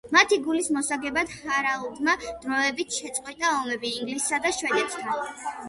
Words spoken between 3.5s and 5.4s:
ომები ინგლისსა და შვედეთთან.